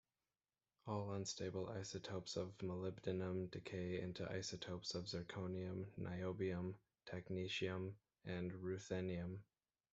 [0.87, 6.73] All unstable isotopes of molybdenum decay into isotopes of zirconium, niobium,
[7.07, 7.93] technetium,
[8.25, 9.41] and ruthenium.